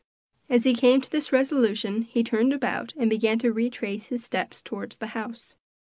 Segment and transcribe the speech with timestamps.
[0.49, 4.59] As he came to this resolution he turned about and began to retrace his steps
[4.59, 5.57] toward the house.